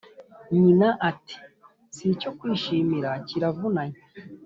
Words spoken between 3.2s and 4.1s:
kiravunanye"